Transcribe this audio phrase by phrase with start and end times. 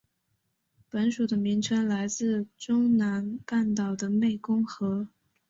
[0.89, 5.07] 本属的名称来自中南半岛的湄公河。